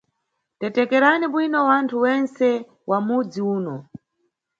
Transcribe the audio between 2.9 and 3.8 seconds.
mudzi uno.